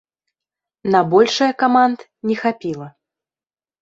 На 0.95 1.01
большае 1.11 1.51
каманд 1.65 1.99
не 2.31 2.35
хапіла. 2.43 2.87